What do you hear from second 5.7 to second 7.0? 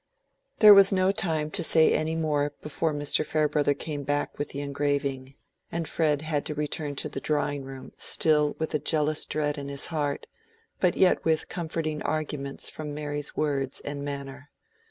and Fred had to return